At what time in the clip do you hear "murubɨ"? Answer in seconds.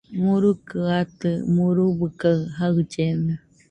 1.53-2.05